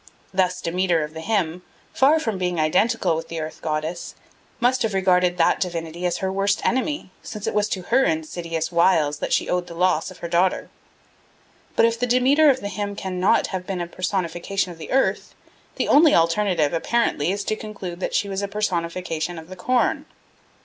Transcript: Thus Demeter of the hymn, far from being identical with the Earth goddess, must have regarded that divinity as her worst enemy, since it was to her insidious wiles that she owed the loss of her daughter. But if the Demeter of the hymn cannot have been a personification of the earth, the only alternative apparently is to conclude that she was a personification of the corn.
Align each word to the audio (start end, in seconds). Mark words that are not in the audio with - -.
Thus 0.33 0.61
Demeter 0.61 1.03
of 1.03 1.13
the 1.13 1.21
hymn, 1.21 1.61
far 1.93 2.19
from 2.19 2.39
being 2.39 2.59
identical 2.59 3.15
with 3.15 3.27
the 3.27 3.39
Earth 3.39 3.59
goddess, 3.61 4.15
must 4.59 4.81
have 4.81 4.95
regarded 4.95 5.37
that 5.37 5.59
divinity 5.59 6.07
as 6.07 6.17
her 6.25 6.31
worst 6.31 6.59
enemy, 6.65 7.11
since 7.21 7.45
it 7.45 7.53
was 7.53 7.69
to 7.69 7.83
her 7.83 8.03
insidious 8.03 8.71
wiles 8.71 9.19
that 9.19 9.31
she 9.31 9.47
owed 9.47 9.67
the 9.67 9.75
loss 9.75 10.09
of 10.09 10.17
her 10.17 10.27
daughter. 10.27 10.69
But 11.75 11.85
if 11.85 11.99
the 11.99 12.07
Demeter 12.07 12.49
of 12.49 12.61
the 12.61 12.69
hymn 12.69 12.95
cannot 12.95 13.45
have 13.53 13.67
been 13.67 13.79
a 13.79 13.85
personification 13.85 14.71
of 14.71 14.79
the 14.79 14.89
earth, 14.89 15.35
the 15.75 15.87
only 15.87 16.15
alternative 16.15 16.73
apparently 16.73 17.31
is 17.31 17.43
to 17.43 17.55
conclude 17.55 17.99
that 17.99 18.15
she 18.15 18.27
was 18.27 18.41
a 18.41 18.47
personification 18.47 19.37
of 19.37 19.49
the 19.49 19.55
corn. 19.55 20.07